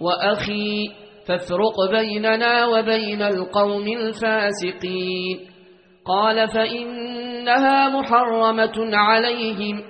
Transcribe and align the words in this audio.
وأخي 0.00 0.88
فافرق 1.28 1.90
بيننا 1.90 2.66
وبين 2.66 3.22
القوم 3.22 3.88
الفاسقين. 3.88 5.38
قال 6.06 6.48
فإنها 6.48 7.88
محرمة 7.88 8.96
عليهم. 8.96 9.82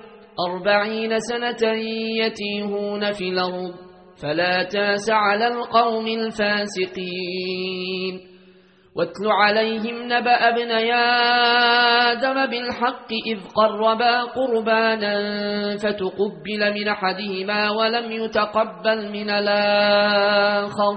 أربعين 0.48 1.19
سنة 1.19 1.73
يتيهون 2.20 3.12
في 3.12 3.28
الأرض 3.28 3.75
فلا 4.22 4.62
تاس 4.62 5.11
على 5.11 5.48
القوم 5.48 6.06
الفاسقين. 6.06 8.20
واتل 8.98 9.27
عليهم 9.27 10.02
نبأ 10.05 10.48
ابني 10.48 10.94
آدم 12.12 12.47
بالحق 12.47 13.12
إذ 13.27 13.39
قربا 13.55 14.22
قربانا 14.22 15.16
فتقبل 15.77 16.75
من 16.75 16.89
أحدهما 16.89 17.70
ولم 17.70 18.12
يتقبل 18.12 19.12
من 19.12 19.30
الآخر. 19.30 20.97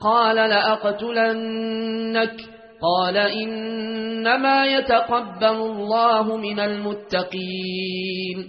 قال 0.00 0.36
لأقتلنك. 0.36 2.34
قال 2.82 3.16
إنما 3.16 4.66
يتقبل 4.66 5.46
الله 5.46 6.36
من 6.36 6.60
المتقين. 6.60 8.48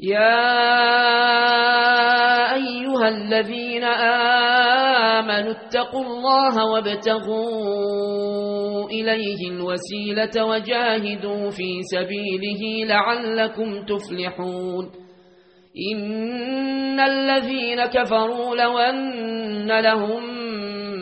يا 0.00 0.54
أيها 2.54 3.08
الذين 3.08 3.84
آمنوا 5.18 5.52
اتقوا 5.52 6.02
الله 6.02 6.64
وابتغوا 6.72 8.08
إليه 8.90 9.50
الوسيلة 9.50 10.44
وجاهدوا 10.44 11.50
في 11.50 11.82
سبيله 11.82 12.86
لعلكم 12.86 13.84
تفلحون. 13.84 14.90
إن 15.92 17.00
الذين 17.00 17.86
كفروا 17.86 18.56
لو 18.56 18.78
أن 18.78 19.80
لهم 19.80 20.37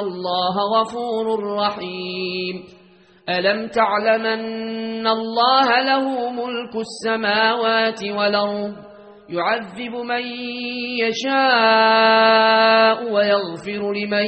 الله 0.00 0.80
غفور 0.80 1.56
رحيم. 1.56 2.64
ألم 3.28 3.68
تعلم 3.68 4.26
أن 4.26 5.06
الله 5.06 5.80
له 5.80 6.30
ملك 6.30 6.76
السماوات 6.76 8.04
والأرض؟ 8.04 8.72
يعذب 9.30 9.94
من 9.94 10.22
يشاء 11.08 13.12
ويغفر 13.12 13.92
لمن 13.92 14.26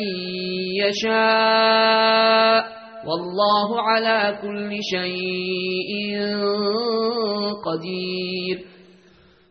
يشاء. 0.88 2.64
والله 3.06 3.82
على 3.82 4.38
كل 4.42 4.70
شيء 4.82 6.18
قدير. 7.66 8.56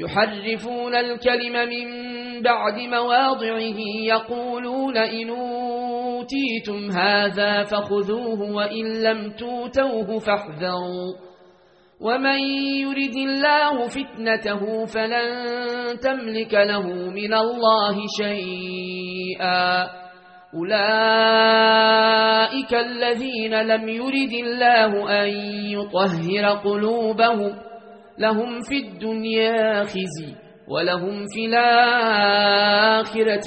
يحرفون 0.00 0.94
الكلم 0.94 1.52
من 1.52 1.86
بعد 2.42 2.80
مواضعه 2.80 3.78
يقولون 4.04 4.96
إن 4.96 5.30
أوتيتم 5.30 6.90
هذا 6.90 7.62
فخذوه 7.62 8.54
وإن 8.54 9.02
لم 9.02 9.30
توتوه 9.32 10.18
فاحذروا. 10.18 11.14
ومن 12.00 12.40
يرد 12.80 13.16
الله 13.16 13.88
فتنته 13.88 14.84
فلن 14.84 15.28
تملك 16.02 16.54
له 16.54 16.86
من 17.10 17.34
الله 17.34 17.96
شيئا. 18.22 20.00
أولئك 20.54 21.62
الذين 22.74 23.54
لم 23.62 23.88
يرد 23.88 24.32
الله 24.44 25.22
أن 25.22 25.28
يطهر 25.70 26.56
قلوبهم 26.64 27.69
لهم 28.20 28.60
في 28.60 28.76
الدنيا 28.76 29.84
خزي 29.84 30.34
ولهم 30.68 31.24
في 31.34 31.46
الآخرة 31.46 32.72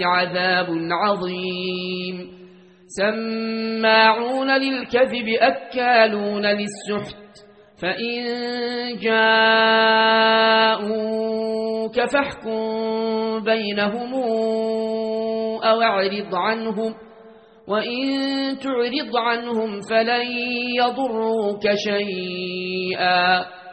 عذاب 0.06 0.68
عظيم. 0.92 2.34
سماعون 2.88 4.52
للكذب 4.52 5.28
أكالون 5.42 6.46
للسحت 6.46 7.24
فإن 7.81 8.24
جاءوك 10.74 11.98
فاحكم 12.10 12.60
بينهم 13.44 14.14
أو 15.64 15.81
اعرض 15.81 16.36
عنهم 16.36 16.94
وإن 17.68 18.10
تعرض 18.58 19.18
عنهم 19.18 19.80
فلن 19.90 20.28
يضروك 20.78 21.64
شيئا. 21.75 23.46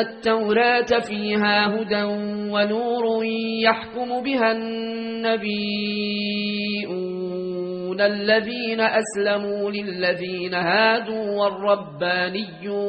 التوراة 0.00 1.00
فيها 1.08 1.66
هدى 1.66 2.02
ونور 2.52 3.24
يحكم 3.64 4.22
بها 4.22 4.52
النبيون 6.88 8.00
الذين 8.00 8.80
أسلموا 8.80 9.70
للذين 9.70 10.54
هادوا 10.54 11.42
والربانيون 11.42 12.88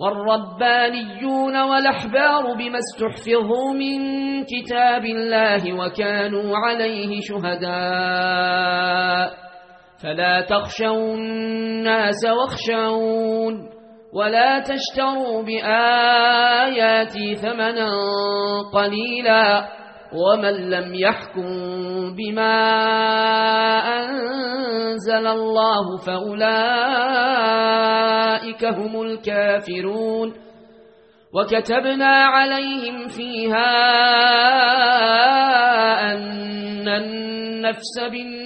والربانيون 0.00 1.56
والأحبار 1.56 2.54
بما 2.58 2.78
استحفظوا 2.78 3.72
من 3.72 3.98
كتاب 4.44 5.04
الله 5.04 5.72
وكانوا 5.74 6.56
عليه 6.56 7.20
شهداء 7.20 8.66
فلا 10.02 10.40
تخشوا 10.40 11.14
الناس 11.14 12.24
واخشون 12.24 13.75
ولا 14.12 14.58
تشتروا 14.58 15.42
بآياتي 15.42 17.34
ثمنا 17.34 17.90
قليلا 18.74 19.68
ومن 20.12 20.70
لم 20.70 20.94
يحكم 20.94 21.48
بما 22.16 22.58
أنزل 23.98 25.26
الله 25.26 25.96
فأولئك 26.06 26.46
هم 28.64 29.02
الكافرون 29.02 30.34
وكتبنا 31.32 32.06
عليهم 32.06 33.08
فيها 33.08 33.72
أن 36.12 36.88
النفس 36.88 38.00
بالنفس 38.10 38.45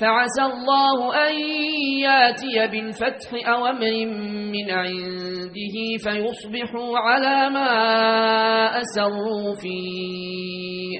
فعسى 0.00 0.42
الله 0.42 1.28
أن 1.28 1.34
ياتي 2.02 2.66
بالفتح 2.66 3.48
أو 3.48 3.66
أمر 3.66 4.06
من 4.52 4.70
عنده 4.70 5.76
فيصبحوا 6.04 6.98
على 6.98 7.50
ما 7.50 7.70
أسروا 8.80 9.54
في 9.54 9.78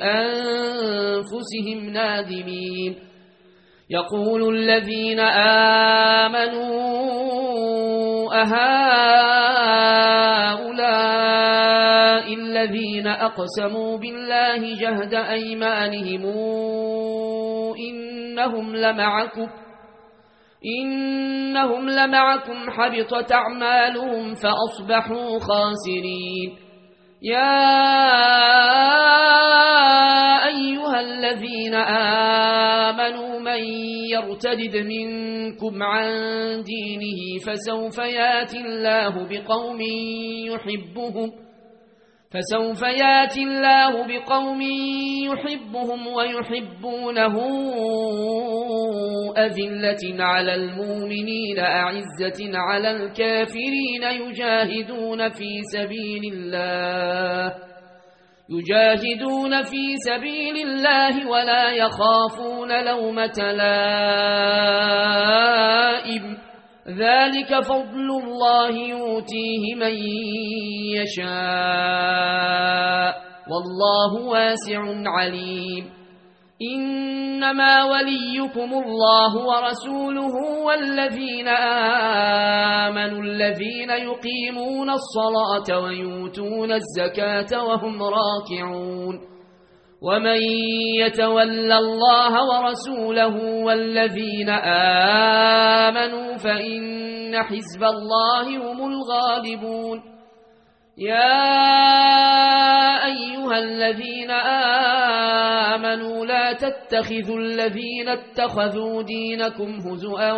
أنفسهم 0.03 1.91
نادمين. 1.91 2.97
يقول 3.91 4.57
الذين 4.57 5.21
آمنوا 6.31 6.75
أهؤلاء 10.75 12.35
الذين 12.35 13.07
أقسموا 13.07 13.99
بالله 13.99 14.75
جهد 14.81 15.15
أيمانهم 15.15 16.25
إنهم 18.45 18.77
لمعكم 18.77 19.49
إنهم 20.81 21.91
لمعكم 21.91 22.71
حبطت 22.71 23.33
أعمالهم 23.33 24.35
فأصبحوا 24.35 25.39
خاسرين. 25.39 26.57
يا 27.23 27.65
أيها 30.47 31.01
الذين 31.01 31.75
آمنوا 32.95 33.41
من 33.41 33.63
يرتدد 34.11 34.77
منكم 34.77 35.83
عن 35.83 36.09
دينه 36.63 37.45
فسوف 37.47 37.99
ياتي 37.99 38.61
الله 38.61 39.29
بقوم 39.29 39.81
يحبهم 40.53 41.44
فسوف 42.35 42.83
ياتي 42.83 43.43
الله 43.43 44.07
بقوم 44.07 44.61
يحبهم 45.31 46.07
ويحبونه 46.07 47.35
أذلة 49.39 50.25
على 50.25 50.55
المؤمنين 50.55 51.59
أعزة 51.59 52.51
على 52.55 52.91
الكافرين 52.91 54.03
يجاهدون 54.03 55.29
في 55.29 55.63
سبيل 55.63 56.33
الله 56.33 57.55
يجاهدون 58.51 59.63
في 59.63 59.97
سبيل 59.97 60.57
الله 60.69 61.29
ولا 61.31 61.71
يخافون 61.71 62.85
لومة 62.85 63.53
لائم. 63.53 64.65
ذلك 66.89 67.61
فضل 67.61 68.11
الله 68.25 68.71
يؤتيه 68.71 69.75
من 69.75 69.95
يشاء. 70.97 71.35
والله 73.51 74.27
واسع 74.27 74.81
عليم. 75.07 75.91
إنما 76.75 77.85
وليكم 77.85 78.73
الله 78.85 79.37
ورسوله 79.37 80.35
والذين 80.67 81.49
آمنوا 82.89 83.23
الذين 83.23 83.91
يقيمون 83.91 84.91
الصلاة 84.91 85.81
ويؤتون 85.85 86.73
الزكاة 86.73 87.65
وهم 87.65 88.03
راكعون. 88.03 89.35
ومن 90.03 90.41
يتول 91.01 91.73
الله 91.73 92.33
ورسوله 92.33 93.65
والذين 93.65 94.49
آمنوا 95.89 96.37
فإن 96.37 97.43
حزب 97.43 97.85
الله 97.85 98.73
هم 98.73 98.93
الغالبون. 98.93 100.03
يا 100.99 101.45
أيها 103.07 103.59
الذين 103.59 104.31
آمنوا 105.75 106.27
لا 106.27 106.53
تتخذوا 106.53 107.39
الذين 107.39 108.09
اتخذوا 108.09 109.03
دينكم 109.03 109.79
هزؤا 109.89 110.33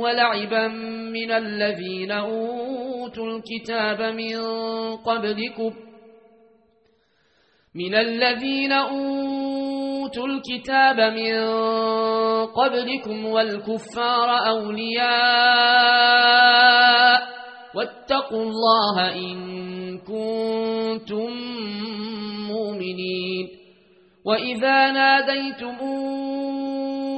ولعبا 0.00 0.68
من 1.12 1.30
الذين 1.30 2.10
أوتوا 2.10 3.26
الكتاب 3.26 4.02
من 4.02 4.36
قبلكم. 4.96 5.72
من 7.74 7.94
الذين 7.94 8.72
أوتوا 8.72 9.51
الكتاب 10.18 11.00
من 11.00 11.34
قبلكم 12.46 13.26
والكفار 13.26 14.48
أولياء 15.92 17.22
واتقوا 17.74 18.42
الله 18.42 19.14
إن 19.14 19.38
كنتم 19.98 21.30
مؤمنين 22.48 23.48
وإذا 24.24 24.90
ناديتم 24.92 25.76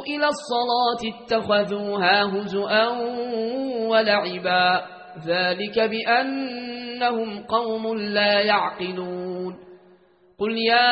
إلى 0.07 0.29
الصلاة 0.29 1.03
اتخذوها 1.15 2.23
هزؤا 2.25 2.89
ولعبا 3.89 4.83
ذلك 5.27 5.79
بأنهم 5.81 7.43
قوم 7.43 7.97
لا 7.99 8.41
يعقلون 8.41 9.34
قل 10.39 10.59
يا 10.59 10.91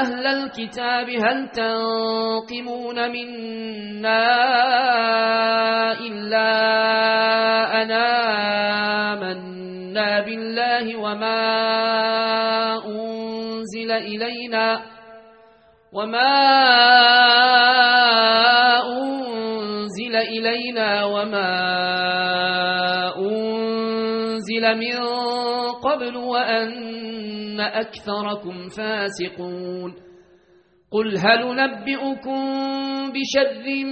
أهل 0.00 0.26
الكتاب 0.26 1.08
هل 1.10 1.48
تنقمون 1.52 3.10
منا 3.12 4.22
إلا 6.00 6.48
أنا 7.82 8.06
آمنا 9.12 10.20
بالله 10.20 10.96
وما 10.96 11.40
أنزل 12.86 13.90
إلينا 13.92 14.80
وما 15.92 16.36
أنزل 18.88 20.16
إلينا 20.16 21.04
وما 21.04 21.50
أنزل 23.18 24.76
من 24.78 24.96
قبل 25.84 26.16
وأن 26.16 27.60
أكثركم 27.60 28.68
فاسقون 28.68 29.94
قل 30.92 31.18
هل 31.18 31.56
نبئكم 31.56 32.42
بشر 33.12 33.84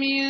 من 0.00 0.22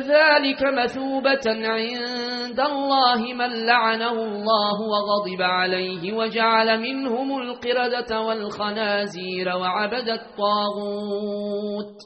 ذلك 0.00 0.62
مثوبة 0.62 1.46
عند 1.46 2.60
الله 2.60 3.34
من 3.34 3.66
لعنه 3.66 4.12
الله 4.12 4.80
وغضب 4.80 5.42
عليه 5.42 6.12
وجعل 6.12 6.80
منهم 6.80 7.38
القردة 7.38 8.20
والخنازير 8.20 9.48
وعبد 9.56 10.08
الطاغوت 10.08 11.96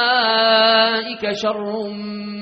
أولئك 0.00 1.32
شر 1.32 1.90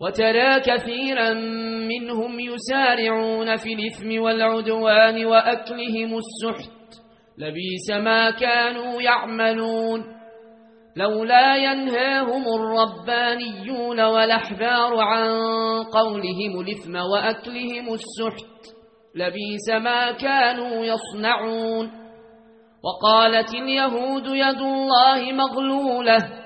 وترى 0.00 0.60
كثيرا 0.60 1.32
منهم 1.88 2.40
يسارعون 2.40 3.56
في 3.56 3.72
الإثم 3.72 4.22
والعدوان 4.22 5.26
وأكلهم 5.26 6.18
السحت. 6.18 6.70
لبيس 7.38 7.90
ما 7.90 8.30
كانوا 8.30 9.02
يعملون. 9.02 10.04
لولا 10.96 11.56
ينهاهم 11.56 12.44
الربانيون 12.54 14.00
والأحبار 14.00 15.00
عن 15.00 15.28
قولهم 15.82 16.60
الإثم 16.60 16.96
وأكلهم 16.96 17.94
السحت. 17.94 18.76
لبيس 19.14 19.68
ما 19.82 20.12
كانوا 20.12 20.84
يصنعون. 20.84 21.90
وقالت 22.84 23.54
اليهود 23.54 24.26
يد 24.26 24.60
الله 24.60 25.32
مغلولة. 25.32 26.45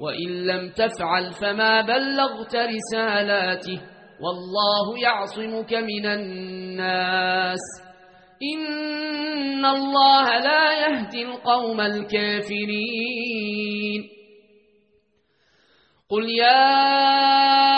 وإن 0.00 0.46
لم 0.46 0.70
تفعل 0.70 1.32
فما 1.32 1.80
بلغت 1.80 2.56
رسالاته 2.56 3.80
والله 4.20 4.98
يعصمك 5.02 5.74
من 5.74 6.06
الناس. 6.06 7.58
إن 8.54 9.64
الله 9.64 10.38
لا 10.38 10.72
يهدي 10.86 11.22
القوم 11.22 11.80
الكافرين. 11.80 13.38
قل 16.10 16.30
يا 16.30 17.77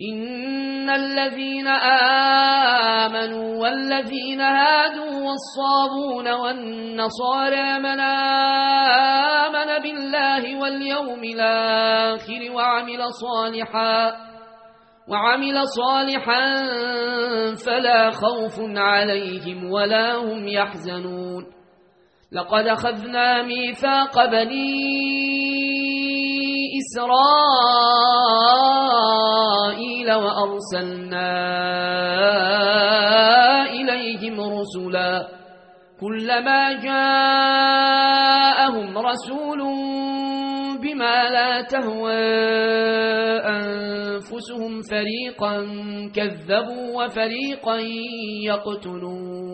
إن 0.00 0.90
الذين 0.90 1.68
آمنوا 3.06 3.62
والذين 3.62 4.40
هادوا 4.40 5.22
والصابون 5.22 6.32
والنصارى 6.32 7.78
من 7.78 8.00
آمن 8.00 9.82
بالله 9.82 10.60
واليوم 10.60 11.24
الآخر 11.24 12.52
وعمل 12.54 13.12
صالحا 13.12 14.16
وعمل 15.08 15.62
صالحا 15.66 16.64
فلا 17.66 18.10
خوف 18.10 18.60
عليهم 18.76 19.70
ولا 19.70 20.14
هم 20.16 20.48
يحزنون 20.48 21.46
لقد 22.32 22.66
أخذنا 22.66 23.42
ميثاق 23.42 24.26
بني 24.26 25.04
إسرائيل 26.82 28.34
وأرسلنا 30.16 31.30
إليهم 33.70 34.40
رسلا 34.40 35.28
كلما 36.00 36.72
جاءهم 36.82 37.78
رسول 38.98 39.60
بما 40.82 41.30
لا 41.30 41.62
تهوى 41.62 42.24
أنفسهم 43.40 44.82
فريقا 44.90 45.54
كذبوا 46.14 47.04
وفريقا 47.04 47.76
يقتلون. 48.44 49.53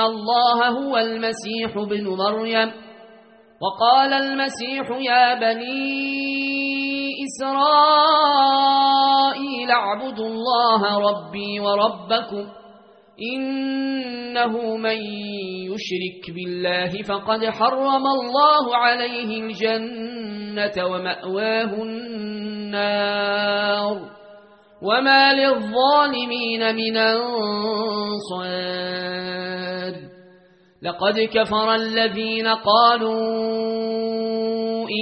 الله 0.00 0.68
هو 0.68 0.96
المسيح 0.96 1.74
بن 1.90 2.06
مريم 2.08 2.72
وقال 3.60 4.12
المسيح 4.12 4.90
يا 5.10 5.34
بني 5.34 7.10
إسرائيل 8.44 9.70
اعبدوا 9.70 10.26
الله 10.26 10.98
ربي 10.98 11.60
وربكم 11.60 12.46
إنه 13.34 14.76
من 14.76 14.96
يشرك 15.70 16.30
بالله 16.34 17.02
فقد 17.02 17.44
حرم 17.44 18.06
الله 18.06 18.76
عليه 18.76 19.40
الجنة 19.42 20.86
ومأواه 20.86 21.72
النار 22.84 23.96
وما 24.84 25.32
للظالمين 25.32 26.74
من 26.74 26.96
أنصار 26.96 28.44
لقد 30.82 31.20
كفر 31.20 31.74
الذين 31.74 32.48
قالوا 32.48 33.14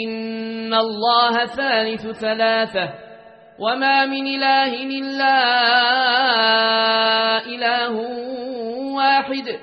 إن 0.05 0.75
الله 0.75 1.47
ثالث 1.47 2.07
ثلاثة 2.07 2.92
وما 3.59 4.07
من 4.07 4.27
إله 4.27 4.75
إلا 4.83 5.37
إله 7.47 7.92
واحد 8.95 9.59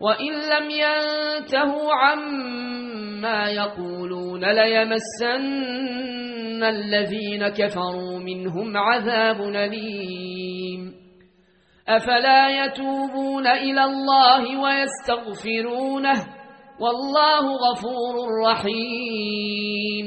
وإن 0.00 0.32
لم 0.32 0.70
ينتهوا 0.70 1.94
عما 1.94 2.85
يقولون 3.24 4.44
ليمسن 4.44 6.64
الذين 6.64 7.48
كفروا 7.48 8.18
منهم 8.18 8.76
عذاب 8.76 9.40
أليم. 9.40 10.94
أفلا 11.88 12.64
يتوبون 12.64 13.46
إلى 13.46 13.84
الله 13.84 14.60
ويستغفرونه 14.60 16.26
والله 16.80 17.56
غفور 17.56 18.14
رحيم. 18.46 20.06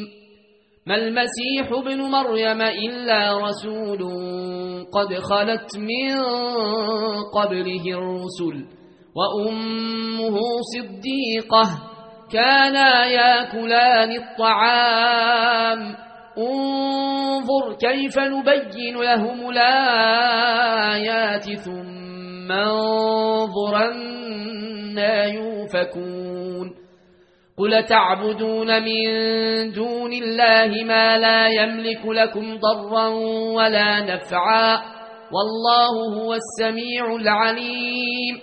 ما 0.88 0.95
المسيح 0.95 1.72
ابن 1.72 2.02
مريم 2.02 2.62
إلا 2.62 3.38
رسول 3.38 4.00
قد 4.93 5.13
خلت 5.13 5.78
من 5.78 6.22
قبله 7.34 7.84
الرسل 7.86 8.65
وأمه 9.15 10.38
صديقة 10.76 11.88
كانا 12.31 13.05
ياكلان 13.05 14.11
الطعام. 14.11 15.95
انظر 16.37 17.73
كيف 17.79 18.19
نبين 18.19 18.97
لهم 18.97 19.49
الآيات 19.49 21.43
ثم 21.43 22.51
انظر 22.51 23.91
أنا 23.91 25.25
يوفكون. 25.25 26.75
قل 27.57 27.83
تعبدون 27.83 28.83
من 28.83 29.05
دون 29.71 30.13
الله 30.13 30.83
ما 30.83 31.17
لا 31.17 31.47
يملك 31.47 32.05
لكم 32.05 32.59
ضرا 32.59 33.07
ولا 33.55 33.99
نفعا؟ 33.99 34.81
والله 35.31 36.21
هو 36.21 36.33
السميع 36.33 37.15
العليم. 37.15 38.39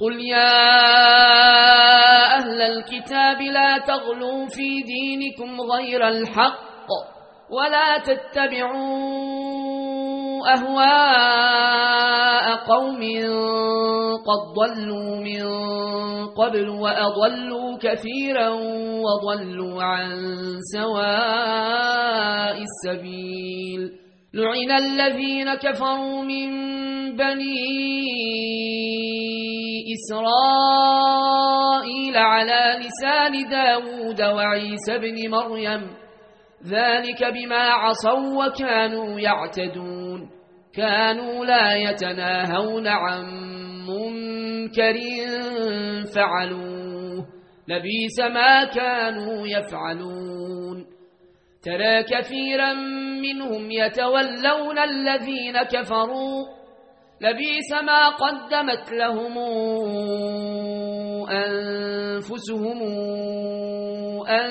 قل 0.00 0.20
يا 0.20 1.63
الكتاب 2.66 3.40
لا 3.42 3.78
تغلوا 3.78 4.46
في 4.46 4.82
دينكم 4.82 5.60
غير 5.60 6.08
الحق 6.08 6.64
ولا 7.50 7.98
تتبعوا 7.98 9.34
أهواء 10.54 12.56
قوم 12.56 13.00
قد 14.26 14.40
ضلوا 14.56 15.16
من 15.16 15.44
قبل 16.26 16.68
وأضلوا 16.68 17.78
كثيرا 17.82 18.48
وضلوا 19.04 19.82
عن 19.82 20.10
سواء 20.72 22.56
السبيل 22.62 24.03
لعن 24.34 24.70
الذين 24.70 25.54
كفروا 25.54 26.22
من 26.22 26.50
بني 27.16 27.84
إسرائيل 29.94 32.16
على 32.16 32.78
لسان 32.80 33.48
داود 33.50 34.22
وعيسى 34.22 34.98
بن 34.98 35.30
مريم. 35.30 35.90
ذلك 36.66 37.24
بما 37.24 37.56
عصوا 37.56 38.46
وكانوا 38.46 39.20
يعتدون. 39.20 40.30
كانوا 40.74 41.44
لا 41.44 41.74
يتناهون 41.74 42.86
عن 42.86 43.24
منكر 43.88 44.96
فعلوه. 46.14 47.26
لبيس 47.68 48.20
ما 48.20 48.64
كانوا 48.64 49.46
يفعلون. 49.46 50.93
ترى 51.64 52.02
كثيرا 52.02 52.72
منهم 53.22 53.70
يتولون 53.70 54.78
الذين 54.78 55.62
كفروا. 55.62 56.46
لبيس 57.20 57.72
ما 57.72 58.08
قدمت 58.08 58.92
لهم 58.92 59.38
أنفسهم 61.28 62.82
أن 64.28 64.50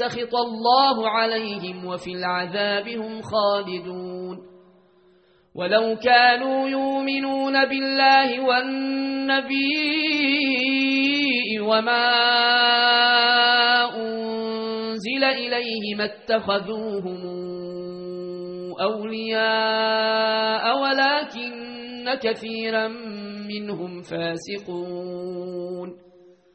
سخط 0.00 0.34
الله 0.34 1.08
عليهم 1.08 1.86
وفي 1.86 2.12
العذاب 2.12 2.88
هم 2.88 3.20
خالدون. 3.22 4.38
ولو 5.54 5.96
كانوا 5.96 6.68
يؤمنون 6.68 7.64
بالله 7.64 8.40
والنبي 8.40 9.60
وما 11.60 13.11
إليه 15.32 15.94
ما 15.98 16.04
اتخذوهم 16.04 17.20
أولياء 18.80 20.64
ولكن 20.82 22.18
كثيرا 22.22 22.88
منهم 23.48 24.02
فاسقون. 24.02 25.88